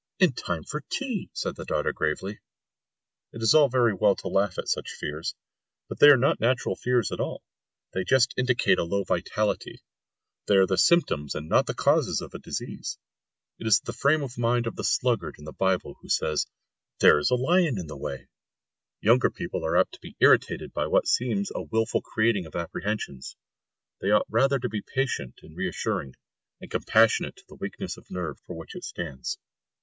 "In 0.17 0.33
time 0.33 0.63
for 0.63 0.81
tea!" 0.89 1.29
said 1.31 1.55
the 1.55 1.63
daughter 1.63 1.93
gravely. 1.93 2.39
It 3.33 3.43
is 3.43 3.53
all 3.53 3.69
very 3.69 3.93
well 3.93 4.15
to 4.15 4.29
laugh 4.29 4.57
at 4.57 4.67
such 4.67 4.89
fears, 4.89 5.35
but 5.87 5.99
they 5.99 6.07
are 6.07 6.17
not 6.17 6.39
natural 6.39 6.75
fears 6.75 7.11
at 7.11 7.19
all, 7.19 7.43
they 7.93 8.03
just 8.03 8.33
indicate 8.35 8.79
a 8.79 8.83
low 8.83 9.03
vitality; 9.03 9.83
they 10.47 10.55
are 10.57 10.65
the 10.65 10.75
symptoms 10.79 11.35
and 11.35 11.47
not 11.47 11.67
the 11.67 11.75
causes 11.75 12.19
of 12.19 12.33
a 12.33 12.39
disease. 12.39 12.97
It 13.59 13.67
is 13.67 13.79
the 13.79 13.93
frame 13.93 14.23
of 14.23 14.39
mind 14.39 14.65
of 14.65 14.75
the 14.75 14.83
sluggard 14.83 15.35
in 15.37 15.45
the 15.45 15.53
Bible 15.53 15.95
who 16.01 16.09
says, 16.09 16.47
"There 16.99 17.19
is 17.19 17.29
a 17.29 17.35
lion 17.35 17.77
in 17.77 17.85
the 17.85 17.95
way." 17.95 18.27
Younger 19.01 19.29
people 19.29 19.63
are 19.63 19.77
apt 19.77 19.91
to 19.93 19.99
be 20.01 20.15
irritated 20.19 20.73
by 20.73 20.87
what 20.87 21.07
seems 21.07 21.51
a 21.53 21.61
wilful 21.61 22.01
creating 22.01 22.47
of 22.47 22.55
apprehensions. 22.55 23.35
They 23.99 24.09
ought 24.09 24.25
rather 24.29 24.57
to 24.57 24.67
be 24.67 24.81
patient 24.81 25.41
and 25.43 25.55
reassuring, 25.55 26.15
and 26.59 26.71
compassionate 26.71 27.35
to 27.35 27.43
the 27.47 27.55
weakness 27.57 27.97
of 27.97 28.09
nerve 28.09 28.39
for 28.47 28.55
which 28.55 28.73
it 28.73 28.83
stands. 28.83 29.37